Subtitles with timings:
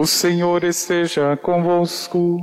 [0.00, 2.38] O Senhor esteja convosco.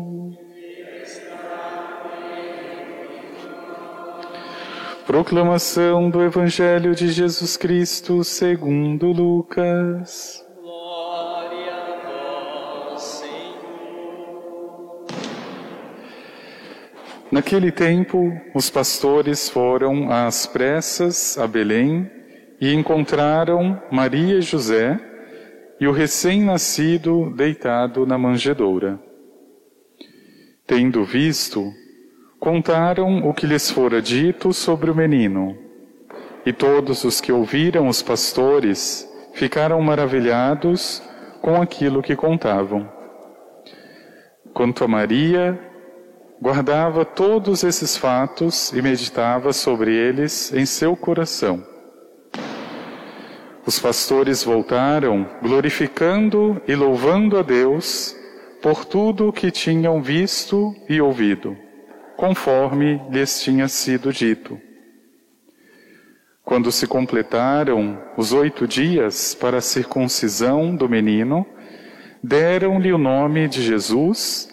[5.08, 10.46] Proclamação do Evangelho de Jesus Cristo segundo Lucas.
[10.62, 15.06] Glória a vós, Senhor.
[17.32, 22.12] Naquele tempo, os pastores foram às pressas a Belém
[22.60, 25.00] e encontraram Maria e José
[25.80, 29.00] e o recém-nascido deitado na manjedoura.
[30.66, 31.72] Tendo visto,
[32.40, 35.58] contaram o que lhes fora dito sobre o menino.
[36.46, 41.04] E todos os que ouviram os pastores ficaram maravilhados
[41.42, 42.90] com aquilo que contavam.
[44.54, 45.60] Quanto a Maria,
[46.42, 51.75] guardava todos esses fatos e meditava sobre eles em seu coração.
[53.66, 58.16] Os pastores voltaram, glorificando e louvando a Deus
[58.62, 61.58] por tudo o que tinham visto e ouvido,
[62.16, 64.60] conforme lhes tinha sido dito.
[66.44, 71.44] Quando se completaram os oito dias para a circuncisão do menino,
[72.24, 74.48] deram-lhe o nome de Jesus,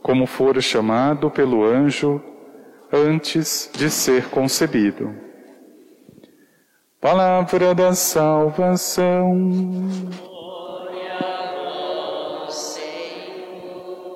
[0.00, 2.22] como fora chamado pelo anjo
[2.92, 5.31] antes de ser concebido.
[7.02, 9.34] Palavra da salvação.
[10.20, 11.52] Glória a
[12.46, 14.12] vós, Senhor.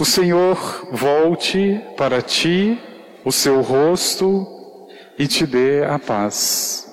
[0.00, 2.80] O Senhor volte para ti
[3.26, 4.88] o seu rosto
[5.18, 6.90] e te dê a paz.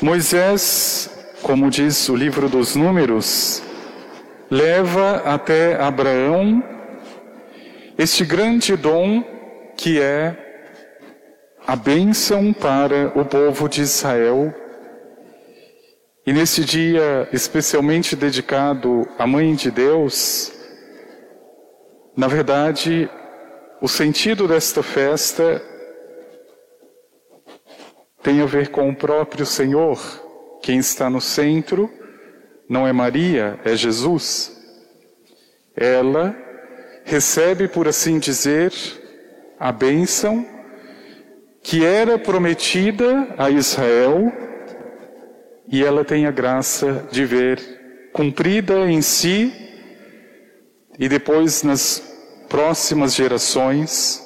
[0.00, 1.11] Moisés,
[1.42, 3.62] como diz o livro dos Números,
[4.48, 6.62] leva até Abraão
[7.98, 9.22] este grande dom
[9.76, 10.36] que é
[11.66, 14.54] a bênção para o povo de Israel.
[16.24, 20.52] E nesse dia especialmente dedicado à Mãe de Deus,
[22.16, 23.10] na verdade,
[23.80, 25.60] o sentido desta festa
[28.22, 29.98] tem a ver com o próprio Senhor.
[30.62, 31.90] Quem está no centro
[32.68, 34.56] não é Maria, é Jesus.
[35.76, 36.36] Ela
[37.04, 38.72] recebe, por assim dizer,
[39.58, 40.46] a bênção
[41.62, 44.32] que era prometida a Israel
[45.68, 49.52] e ela tem a graça de ver cumprida em si
[50.98, 52.00] e depois nas
[52.48, 54.22] próximas gerações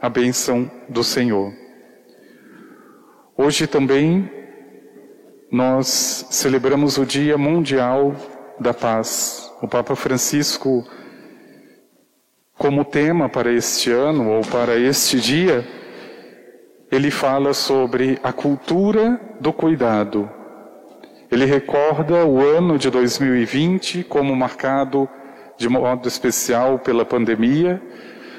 [0.00, 1.52] a bênção do Senhor.
[3.36, 4.39] Hoje também
[5.50, 8.14] nós celebramos o Dia Mundial
[8.60, 9.50] da Paz.
[9.60, 10.86] O Papa Francisco,
[12.56, 15.66] como tema para este ano ou para este dia,
[16.90, 20.30] ele fala sobre a cultura do cuidado.
[21.30, 25.08] Ele recorda o ano de 2020 como marcado
[25.56, 27.82] de modo especial pela pandemia,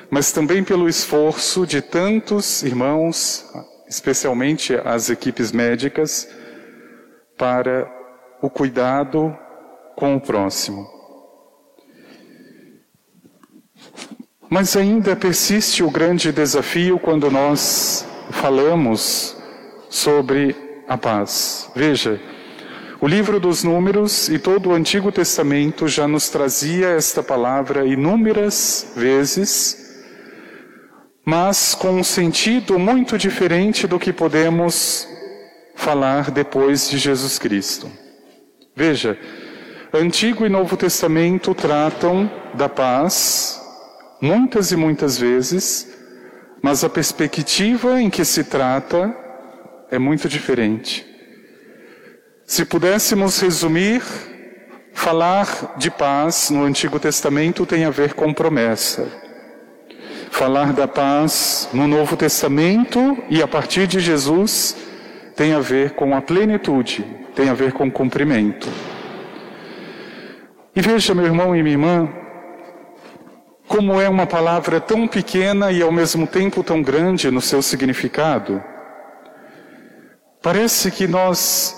[0.10, 3.46] mas também pelo esforço de tantos irmãos,
[3.88, 6.28] especialmente as equipes médicas,
[7.38, 7.90] para
[8.42, 9.38] o cuidado
[9.96, 10.88] com o próximo.
[14.50, 19.38] Mas ainda persiste o grande desafio quando nós falamos
[19.90, 20.56] sobre
[20.88, 21.72] a paz.
[21.76, 22.20] Veja,
[23.00, 28.92] o livro dos Números e todo o Antigo Testamento já nos trazia esta palavra inúmeras
[28.96, 30.04] vezes,
[31.26, 35.08] mas com um sentido muito diferente do que podemos
[35.82, 37.92] falar depois de Jesus Cristo.
[38.76, 39.18] Veja,
[39.92, 43.60] Antigo e Novo Testamento tratam da paz
[44.22, 45.92] muitas e muitas vezes,
[46.62, 49.12] mas a perspectiva em que se trata
[49.90, 51.04] é muito diferente.
[52.46, 54.04] Se pudéssemos resumir,
[54.94, 59.08] falar de paz no Antigo Testamento tem a ver com promessa.
[60.30, 64.91] Falar da paz no Novo Testamento e a partir de Jesus
[65.42, 67.04] tem a ver com a plenitude,
[67.34, 68.70] tem a ver com cumprimento.
[70.76, 72.08] E veja, meu irmão e minha irmã,
[73.68, 78.64] como é uma palavra tão pequena e ao mesmo tempo tão grande no seu significado.
[80.44, 81.76] Parece que nós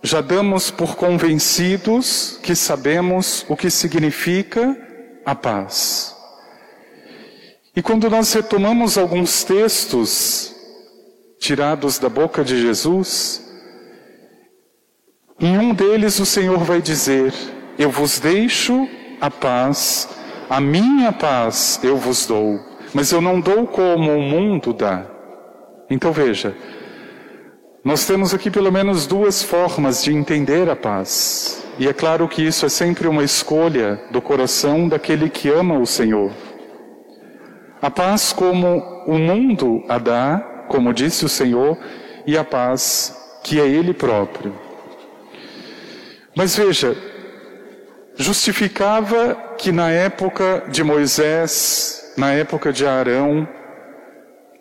[0.00, 4.76] já damos por convencidos que sabemos o que significa
[5.24, 6.14] a paz.
[7.74, 10.55] E quando nós retomamos alguns textos
[11.38, 13.42] tirados da boca de Jesus,
[15.38, 17.32] em um deles o Senhor vai dizer:
[17.78, 18.88] Eu vos deixo
[19.20, 20.08] a paz,
[20.48, 22.60] A minha paz eu vos dou,
[22.94, 25.06] mas eu não dou como o mundo dá.
[25.90, 26.56] Então veja,
[27.84, 31.64] nós temos aqui pelo menos duas formas de entender a paz.
[31.78, 35.86] E é claro que isso é sempre uma escolha do coração daquele que ama o
[35.86, 36.32] Senhor.
[37.82, 41.78] A paz como o mundo a dá, como disse o Senhor,
[42.26, 44.54] e a paz que é Ele próprio.
[46.34, 46.96] Mas veja,
[48.16, 53.48] justificava que na época de Moisés, na época de Arão,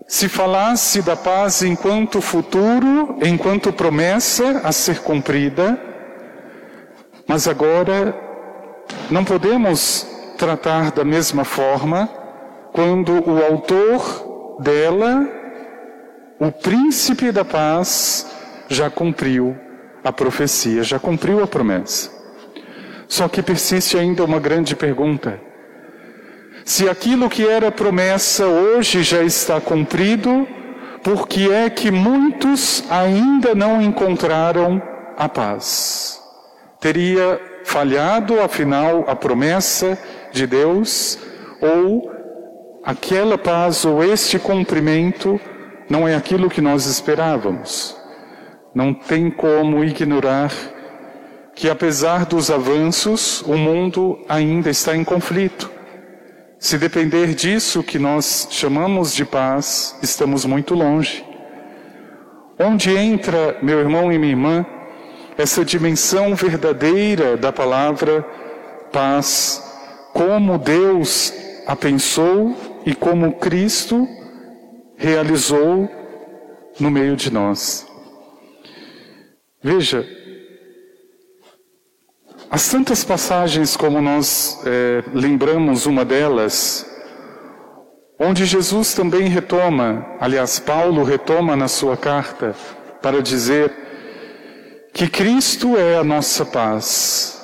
[0.08, 5.80] se falasse da paz enquanto futuro, enquanto promessa a ser cumprida,
[7.28, 8.16] mas agora
[9.10, 12.08] não podemos tratar da mesma forma
[12.72, 15.28] quando o autor dela,
[16.40, 18.28] o príncipe da paz,
[18.68, 19.56] já cumpriu
[20.04, 22.12] a profecia, já cumpriu a promessa.
[23.08, 25.40] Só que persiste ainda uma grande pergunta.
[26.66, 30.48] Se aquilo que era promessa hoje já está cumprido,
[31.04, 34.82] por que é que muitos ainda não encontraram
[35.16, 36.20] a paz?
[36.80, 39.98] Teria falhado, afinal, a promessa
[40.32, 41.18] de Deus?
[41.62, 42.12] Ou
[42.84, 45.40] aquela paz ou este cumprimento
[45.90, 47.96] não é aquilo que nós esperávamos?
[48.74, 50.52] Não tem como ignorar
[51.56, 55.72] que, apesar dos avanços, o mundo ainda está em conflito.
[56.60, 61.24] Se depender disso que nós chamamos de paz, estamos muito longe.
[62.60, 64.66] Onde entra, meu irmão e minha irmã,
[65.38, 68.26] essa dimensão verdadeira da palavra
[68.92, 69.62] paz,
[70.14, 71.34] como Deus
[71.68, 72.56] a pensou
[72.86, 74.08] e como Cristo
[74.98, 75.90] realizou
[76.80, 77.88] no meio de nós.
[79.62, 80.06] Veja,
[82.50, 86.86] as tantas passagens, como nós é, lembramos uma delas,
[88.20, 92.56] onde Jesus também retoma, aliás, Paulo retoma na sua carta,
[93.02, 93.74] para dizer
[94.94, 97.44] que Cristo é a nossa paz.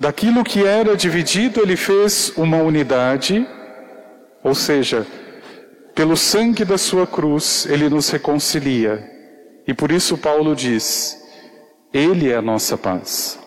[0.00, 3.46] Daquilo que era dividido, ele fez uma unidade,
[4.42, 5.06] ou seja,
[5.94, 9.10] pelo sangue da sua cruz, ele nos reconcilia.
[9.66, 11.22] E por isso Paulo diz:
[11.92, 13.38] Ele é a nossa paz.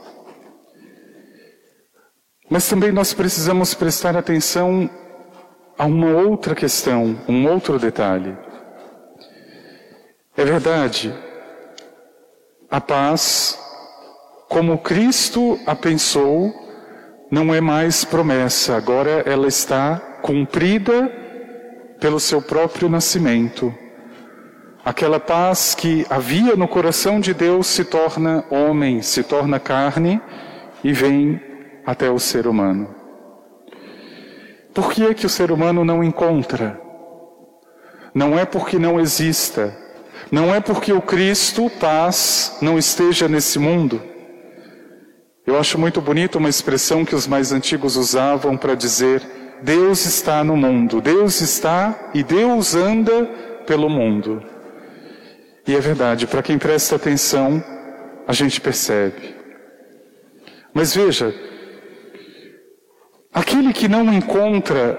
[2.50, 4.90] Mas também nós precisamos prestar atenção
[5.78, 8.38] a uma outra questão, um outro detalhe.
[10.38, 11.14] É verdade,
[12.70, 13.58] a paz,
[14.48, 16.54] como Cristo a pensou,
[17.32, 21.25] não é mais promessa, agora ela está cumprida
[22.00, 23.74] pelo seu próprio nascimento.
[24.84, 30.22] Aquela paz que havia no coração de Deus se torna homem, se torna carne
[30.84, 31.42] e vem
[31.86, 32.94] até o ser humano.
[34.74, 36.80] Por que é que o ser humano não encontra?
[38.14, 39.76] Não é porque não exista,
[40.32, 44.02] não é porque o Cristo, paz, não esteja nesse mundo.
[45.46, 49.22] Eu acho muito bonito uma expressão que os mais antigos usavam para dizer:
[49.66, 53.26] Deus está no mundo, Deus está e Deus anda
[53.66, 54.42] pelo mundo.
[55.68, 57.62] E é verdade, para quem presta atenção,
[58.28, 59.36] a gente percebe.
[60.74, 61.34] Mas veja,
[63.36, 64.98] Aquele que não encontra,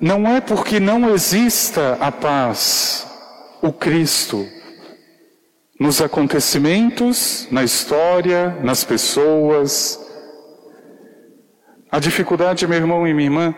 [0.00, 3.06] não é porque não exista a paz,
[3.62, 4.48] o Cristo,
[5.78, 10.09] nos acontecimentos, na história, nas pessoas.
[11.92, 13.54] A dificuldade, meu irmão e minha irmã,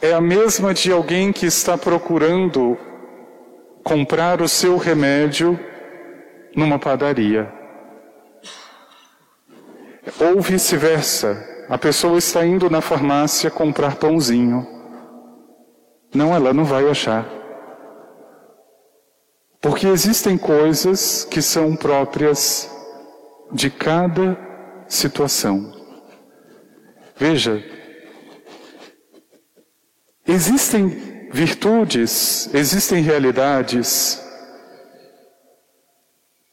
[0.00, 2.78] é a mesma de alguém que está procurando
[3.84, 5.58] comprar o seu remédio
[6.56, 7.52] numa padaria.
[10.18, 14.66] Ou vice-versa, a pessoa está indo na farmácia comprar pãozinho.
[16.14, 17.28] Não, ela não vai achar.
[19.60, 22.70] Porque existem coisas que são próprias
[23.52, 24.38] de cada
[24.88, 25.77] situação.
[27.18, 27.64] Veja,
[30.24, 30.88] existem
[31.32, 34.22] virtudes, existem realidades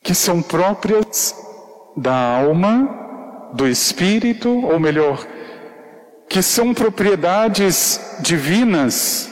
[0.02, 1.36] que são próprias
[1.96, 5.26] da alma do Espírito, ou melhor,
[6.28, 9.30] que são propriedades divinas,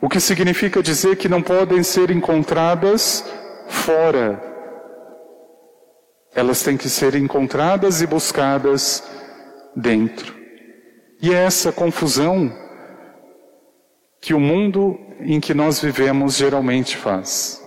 [0.00, 3.24] o que significa dizer que não podem ser encontradas
[3.68, 4.40] fora.
[6.32, 9.02] Elas têm que ser encontradas e buscadas
[9.74, 10.43] dentro.
[11.24, 12.52] E é essa confusão
[14.20, 17.66] que o mundo em que nós vivemos geralmente faz.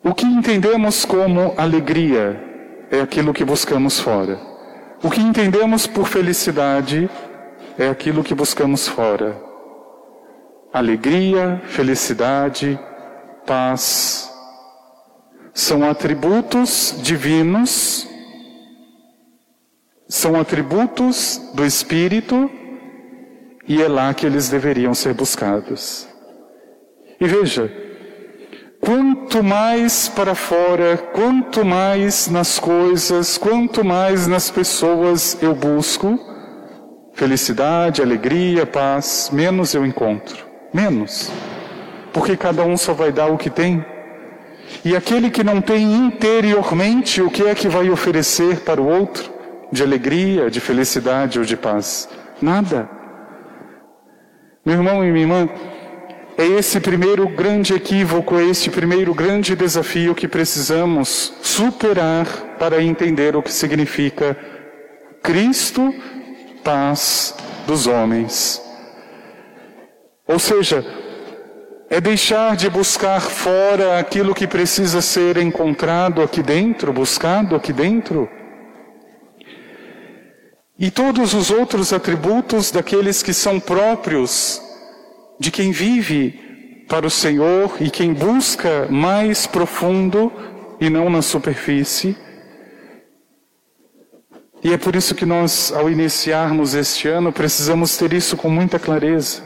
[0.00, 2.40] O que entendemos como alegria
[2.88, 4.38] é aquilo que buscamos fora.
[5.02, 7.10] O que entendemos por felicidade
[7.76, 9.36] é aquilo que buscamos fora.
[10.72, 12.78] Alegria, felicidade,
[13.44, 14.32] paz.
[15.52, 18.08] São atributos divinos,
[20.08, 22.50] são atributos do Espírito
[23.66, 26.08] e é lá que eles deveriam ser buscados.
[27.20, 27.70] E veja,
[28.84, 36.18] Quanto mais para fora, quanto mais nas coisas, quanto mais nas pessoas eu busco
[37.14, 40.44] felicidade, alegria, paz, menos eu encontro.
[40.70, 41.30] Menos.
[42.12, 43.82] Porque cada um só vai dar o que tem.
[44.84, 49.32] E aquele que não tem interiormente, o que é que vai oferecer para o outro?
[49.74, 52.08] De alegria, de felicidade ou de paz?
[52.40, 52.88] Nada.
[54.64, 55.48] Meu irmão e minha irmã,
[56.38, 62.24] é esse primeiro grande equívoco, é este primeiro grande desafio que precisamos superar
[62.56, 64.36] para entender o que significa
[65.20, 65.92] Cristo,
[66.62, 67.34] paz
[67.66, 68.62] dos homens.
[70.28, 70.86] Ou seja,
[71.90, 78.30] é deixar de buscar fora aquilo que precisa ser encontrado aqui dentro, buscado aqui dentro.
[80.78, 84.60] E todos os outros atributos daqueles que são próprios
[85.38, 90.32] de quem vive para o Senhor e quem busca mais profundo
[90.80, 92.16] e não na superfície.
[94.62, 98.78] E é por isso que nós, ao iniciarmos este ano, precisamos ter isso com muita
[98.78, 99.42] clareza.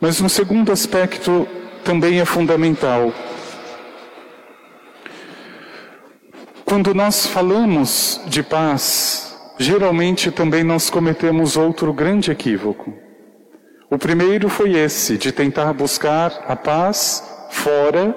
[0.00, 1.48] Mas um segundo aspecto
[1.82, 3.12] também é fundamental.
[6.64, 12.92] Quando nós falamos de paz, geralmente também nós cometemos outro grande equívoco.
[13.90, 18.14] O primeiro foi esse, de tentar buscar a paz fora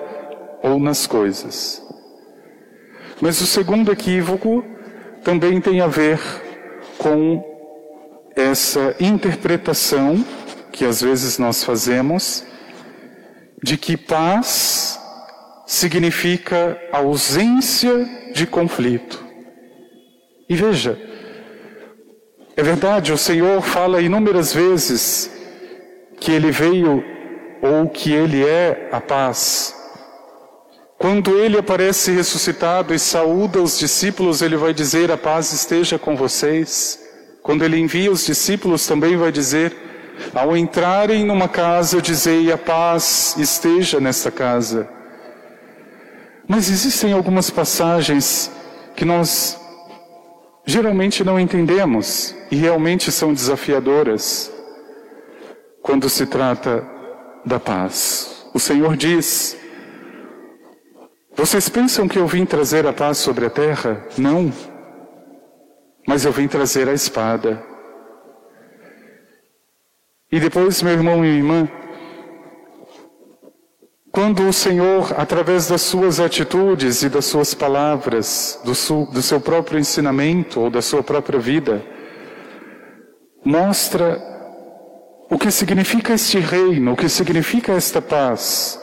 [0.64, 1.82] ou nas coisas.
[3.22, 4.64] Mas o segundo equívoco
[5.24, 6.20] também tem a ver
[6.98, 7.44] com
[8.36, 10.24] essa interpretação
[10.72, 12.44] que às vezes nós fazemos
[13.62, 15.00] de que paz
[15.66, 19.24] significa ausência de conflito.
[20.48, 20.98] E veja,
[22.60, 25.32] é verdade, o Senhor fala inúmeras vezes
[26.20, 27.02] que ele veio
[27.62, 29.74] ou que ele é a paz.
[30.98, 36.18] Quando ele aparece ressuscitado e saúda os discípulos, ele vai dizer: A paz esteja com
[36.18, 37.00] vocês.
[37.42, 39.74] Quando ele envia os discípulos, também vai dizer:
[40.34, 44.90] Ao entrarem numa casa, dizei: A paz esteja nesta casa.
[46.46, 48.52] Mas existem algumas passagens
[48.98, 49.59] que nós
[50.70, 54.54] geralmente não entendemos e realmente são desafiadoras
[55.82, 56.88] quando se trata
[57.44, 58.48] da paz.
[58.54, 59.58] O Senhor diz:
[61.36, 64.06] Vocês pensam que eu vim trazer a paz sobre a terra?
[64.16, 64.54] Não.
[66.08, 67.64] Mas eu vim trazer a espada.
[70.32, 71.70] E depois, meu irmão e minha irmã,
[74.12, 79.40] quando o Senhor, através das suas atitudes e das suas palavras, do seu, do seu
[79.40, 81.84] próprio ensinamento ou da sua própria vida,
[83.46, 84.20] mostra
[85.30, 88.82] o que significa este reino, o que significa esta paz,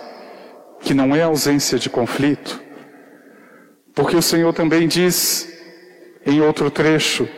[0.80, 2.60] que não é ausência de conflito.
[3.94, 5.48] Porque o Senhor também diz
[6.24, 7.28] em outro trecho: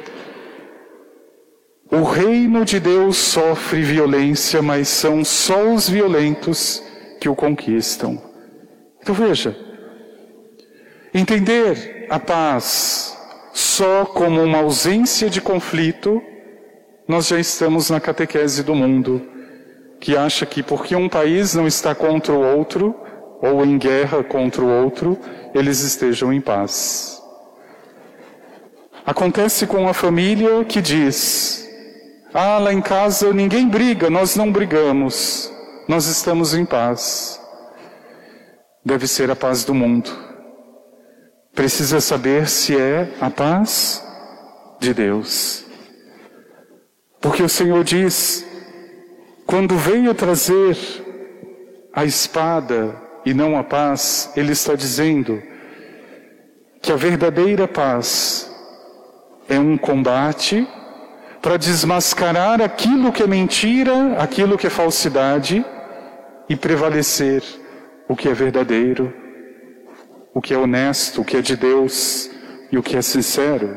[1.91, 6.83] o reino de Deus sofre violência, mas são só os violentos
[7.21, 8.21] que o conquistam.
[9.01, 9.57] Então veja,
[11.13, 13.17] entender a paz
[13.53, 16.23] só como uma ausência de conflito
[17.09, 19.23] nós já estamos na catequese do mundo,
[19.99, 22.95] que acha que porque um país não está contra o outro,
[23.41, 25.19] ou em guerra contra o outro,
[25.55, 27.19] eles estejam em paz.
[29.07, 31.67] Acontece com a família que diz:
[32.35, 35.51] Ah, lá em casa ninguém briga, nós não brigamos,
[35.89, 37.41] nós estamos em paz.
[38.85, 40.11] Deve ser a paz do mundo.
[41.55, 44.05] Precisa saber se é a paz
[44.79, 45.65] de Deus.
[47.23, 48.45] Porque o Senhor diz:
[49.47, 50.77] quando veio trazer
[51.95, 55.43] a espada e não a paz, Ele está dizendo
[56.83, 58.55] que a verdadeira paz
[59.49, 60.69] é um combate
[61.41, 65.65] para desmascarar aquilo que é mentira, aquilo que é falsidade
[66.49, 67.43] e prevalecer
[68.09, 69.13] o que é verdadeiro,
[70.35, 72.31] o que é honesto, o que é de Deus
[72.73, 73.77] e o que é sincero.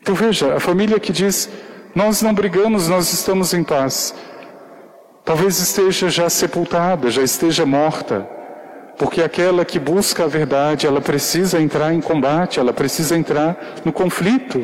[0.00, 1.48] Então veja, a família que diz:
[1.94, 4.14] nós não brigamos, nós estamos em paz.
[5.24, 8.26] Talvez esteja já sepultada, já esteja morta.
[9.00, 13.94] porque aquela que busca a verdade, ela precisa entrar em combate, ela precisa entrar no
[13.94, 14.62] conflito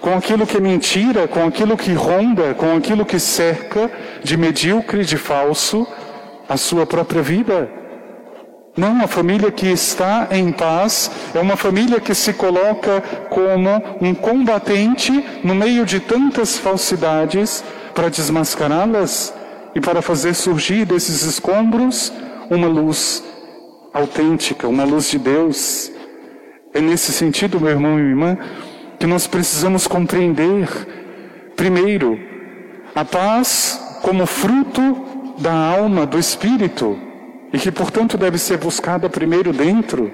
[0.00, 3.88] com aquilo que é mentira, com aquilo que ronda, com aquilo que cerca
[4.20, 5.86] de medíocre, de falso,
[6.48, 7.70] a sua própria vida.
[8.76, 13.00] Não, a família que está em paz é uma família que se coloca
[13.30, 13.70] como
[14.02, 15.10] um combatente
[15.42, 19.32] no meio de tantas falsidades para desmascará-las
[19.74, 22.12] e para fazer surgir desses escombros
[22.50, 23.24] uma luz
[23.94, 25.90] autêntica, uma luz de Deus.
[26.74, 28.38] É nesse sentido, meu irmão e minha irmã,
[28.98, 30.68] que nós precisamos compreender,
[31.56, 32.18] primeiro,
[32.94, 35.05] a paz como fruto
[35.38, 36.98] da alma, do espírito
[37.52, 40.12] e que, portanto, deve ser buscada primeiro dentro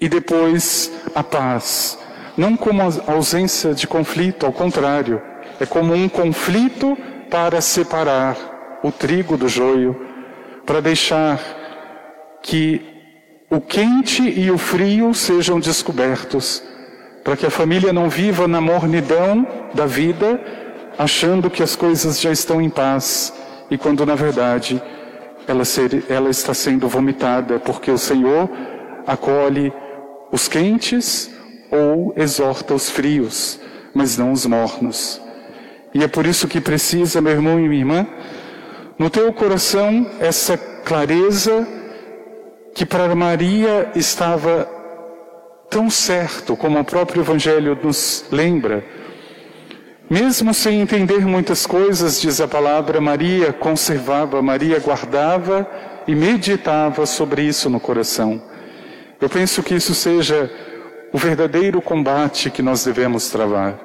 [0.00, 1.98] e depois a paz.
[2.36, 5.22] Não como a ausência de conflito, ao contrário,
[5.58, 6.96] é como um conflito
[7.30, 8.36] para separar
[8.82, 9.98] o trigo do joio,
[10.64, 11.40] para deixar
[12.42, 12.80] que
[13.50, 16.62] o quente e o frio sejam descobertos,
[17.24, 20.40] para que a família não viva na mornidão da vida,
[20.98, 23.32] achando que as coisas já estão em paz,
[23.70, 24.80] e quando na verdade
[25.46, 28.48] ela, ser, ela está sendo vomitada, porque o Senhor
[29.06, 29.72] acolhe
[30.32, 31.30] os quentes
[31.70, 33.60] ou exorta os frios,
[33.94, 35.20] mas não os mornos.
[35.94, 38.06] E é por isso que precisa, meu irmão e minha irmã,
[38.98, 41.66] no teu coração essa clareza
[42.74, 44.68] que para Maria estava
[45.70, 48.84] tão certo, como o próprio Evangelho nos lembra,
[50.08, 55.68] mesmo sem entender muitas coisas, diz a palavra, Maria conservava, Maria guardava
[56.06, 58.40] e meditava sobre isso no coração.
[59.20, 60.50] Eu penso que isso seja
[61.12, 63.80] o verdadeiro combate que nós devemos travar.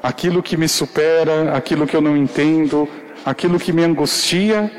[0.00, 2.88] Aquilo que me supera, aquilo que eu não entendo,
[3.24, 4.70] aquilo que me angustia,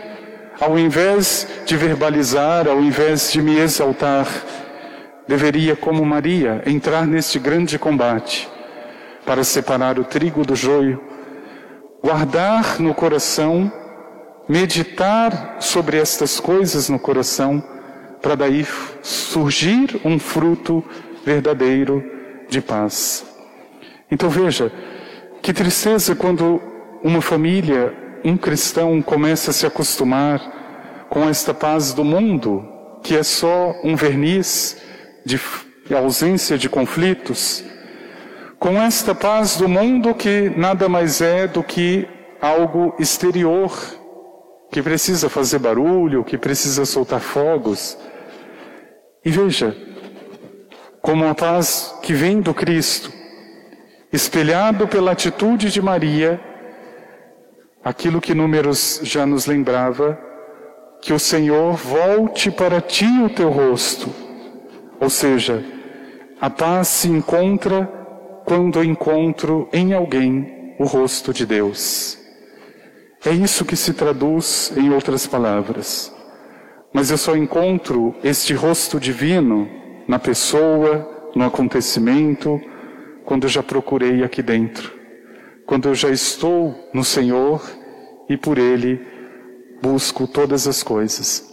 [0.62, 4.28] ao invés de verbalizar, ao invés de me exaltar,
[5.28, 8.55] deveria, como Maria, entrar neste grande combate
[9.26, 11.02] para separar o trigo do joio,
[12.02, 13.72] guardar no coração,
[14.48, 17.64] meditar sobre estas coisas no coração,
[18.22, 18.66] para daí
[19.02, 20.84] surgir um fruto
[21.26, 22.04] verdadeiro
[22.48, 23.26] de paz.
[24.10, 24.72] Então veja,
[25.42, 26.62] que tristeza quando
[27.04, 32.68] uma família, um cristão começa a se acostumar com esta paz do mundo,
[33.04, 34.78] que é só um verniz
[35.24, 35.40] de
[35.96, 37.64] ausência de conflitos,
[38.66, 42.08] com esta paz do mundo que nada mais é do que
[42.42, 43.72] algo exterior,
[44.72, 47.96] que precisa fazer barulho, que precisa soltar fogos.
[49.24, 49.78] E veja,
[51.00, 53.14] como a paz que vem do Cristo,
[54.12, 56.42] espelhado pela atitude de Maria,
[57.84, 60.18] aquilo que Números já nos lembrava,
[61.04, 64.10] que o Senhor volte para ti o teu rosto.
[65.00, 65.64] Ou seja,
[66.42, 67.95] a paz se encontra
[68.46, 72.18] quando encontro em alguém o rosto de Deus.
[73.26, 76.14] É isso que se traduz em outras palavras.
[76.94, 79.68] Mas eu só encontro este rosto divino
[80.08, 82.62] na pessoa, no acontecimento,
[83.26, 84.94] quando eu já procurei aqui dentro.
[85.66, 87.62] Quando eu já estou no Senhor
[88.30, 89.02] e por Ele
[89.82, 91.44] busco todas as coisas.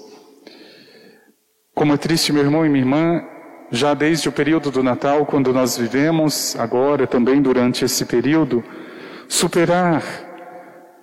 [1.75, 3.32] Como é triste, meu irmão e minha irmã,
[3.73, 8.63] já desde o período do Natal, quando nós vivemos, agora também durante esse período,
[9.27, 10.05] superar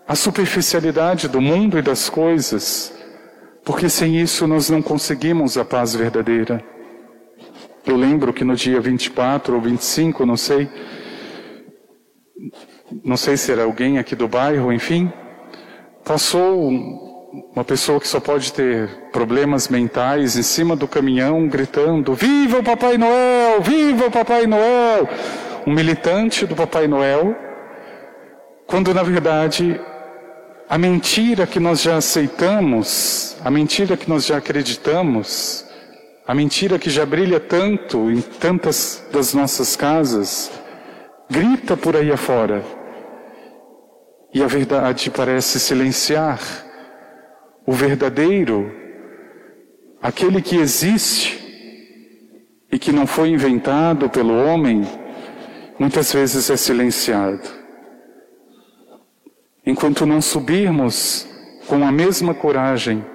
[0.07, 2.93] a superficialidade do mundo e das coisas,
[3.65, 6.63] porque sem isso nós não conseguimos a paz verdadeira.
[7.87, 10.69] Eu lembro que no dia 24 ou 25, não sei,
[13.03, 15.11] não sei se era alguém aqui do bairro, enfim,
[16.05, 22.59] passou uma pessoa que só pode ter problemas mentais em cima do caminhão gritando: Viva
[22.59, 23.61] o Papai Noel!
[23.61, 25.07] Viva o Papai Noel!
[25.67, 27.35] Um militante do Papai Noel,
[28.65, 29.79] quando na verdade
[30.67, 35.65] a mentira que nós já aceitamos, a mentira que nós já acreditamos,
[36.27, 40.51] a mentira que já brilha tanto em tantas das nossas casas,
[41.29, 42.63] grita por aí afora.
[44.33, 46.68] E a verdade parece silenciar
[47.69, 48.71] o verdadeiro,
[50.01, 51.37] aquele que existe
[52.71, 54.81] e que não foi inventado pelo homem,
[55.77, 57.47] muitas vezes é silenciado.
[59.63, 61.27] Enquanto não subirmos
[61.67, 63.05] com a mesma coragem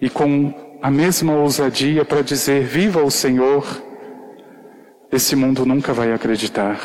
[0.00, 3.66] e com a mesma ousadia para dizer: Viva o Senhor,
[5.10, 6.78] esse mundo nunca vai acreditar.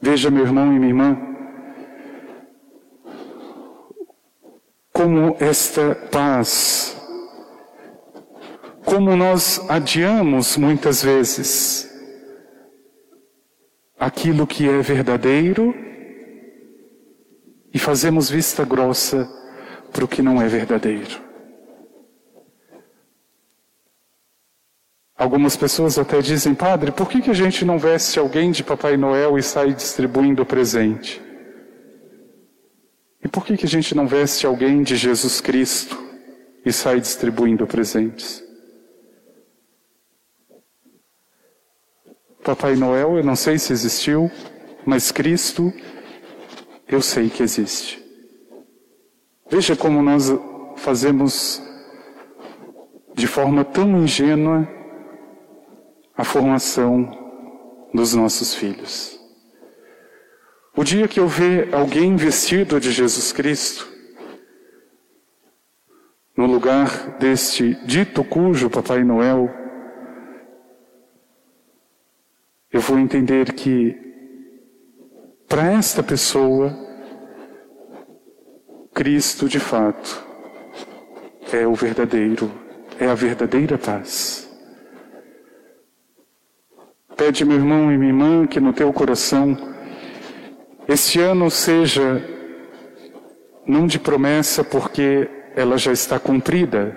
[0.00, 1.31] Veja, meu irmão e minha irmã,
[4.92, 6.96] como esta paz,
[8.84, 11.90] como nós adiamos muitas vezes
[13.98, 15.74] aquilo que é verdadeiro
[17.72, 19.28] e fazemos vista grossa
[19.90, 21.20] para o que não é verdadeiro.
[25.16, 28.96] Algumas pessoas até dizem, padre, por que, que a gente não veste alguém de Papai
[28.96, 31.31] Noel e sai distribuindo presente?
[33.24, 35.96] E por que, que a gente não veste alguém de Jesus Cristo
[36.64, 38.42] e sai distribuindo presentes?
[42.42, 44.28] Papai Noel, eu não sei se existiu,
[44.84, 45.72] mas Cristo,
[46.88, 48.02] eu sei que existe.
[49.48, 50.28] Veja como nós
[50.76, 51.62] fazemos
[53.14, 54.68] de forma tão ingênua
[56.16, 57.08] a formação
[57.94, 59.21] dos nossos filhos.
[60.74, 63.86] O dia que eu ver alguém vestido de Jesus Cristo,
[66.34, 69.50] no lugar deste dito cujo Papai Noel,
[72.72, 73.94] eu vou entender que
[75.46, 76.74] para esta pessoa,
[78.94, 80.26] Cristo de fato
[81.52, 82.50] é o verdadeiro,
[82.98, 84.50] é a verdadeira paz.
[87.14, 89.71] Pede, meu irmão e minha irmã, que no teu coração
[90.88, 92.22] este ano seja
[93.66, 96.96] não de promessa, porque ela já está cumprida,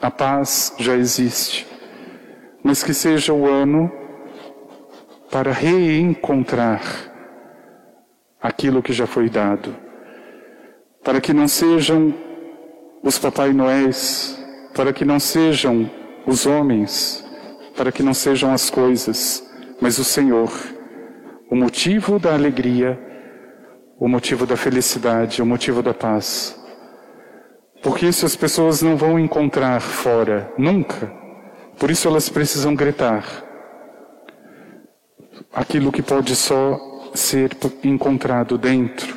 [0.00, 1.66] a paz já existe,
[2.62, 3.90] mas que seja o ano
[5.30, 6.82] para reencontrar
[8.40, 9.74] aquilo que já foi dado,
[11.02, 12.14] para que não sejam
[13.02, 14.38] os Papai Noéis,
[14.74, 15.90] para que não sejam
[16.26, 17.24] os homens,
[17.76, 19.48] para que não sejam as coisas,
[19.80, 20.50] mas o Senhor,
[21.50, 22.98] o motivo da alegria,
[23.98, 26.58] o motivo da felicidade, o motivo da paz.
[27.82, 31.10] Porque isso as pessoas não vão encontrar fora, nunca.
[31.78, 33.24] Por isso elas precisam gritar.
[35.52, 36.78] Aquilo que pode só
[37.14, 39.16] ser encontrado dentro.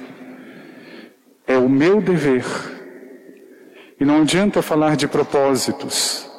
[1.46, 2.46] É o meu dever.
[4.00, 6.30] E não adianta falar de propósitos.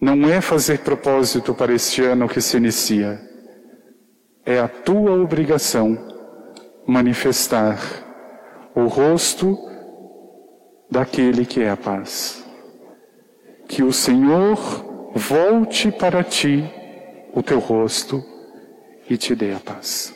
[0.00, 3.33] Não é fazer propósito para este ano que se inicia.
[4.46, 5.96] É a tua obrigação
[6.86, 7.78] manifestar
[8.74, 9.58] o rosto
[10.90, 12.44] daquele que é a paz.
[13.66, 14.58] Que o Senhor
[15.14, 16.64] volte para ti
[17.32, 18.22] o teu rosto
[19.08, 20.14] e te dê a paz.